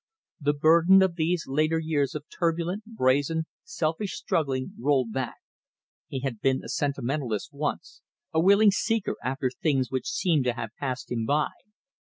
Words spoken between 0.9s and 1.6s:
of these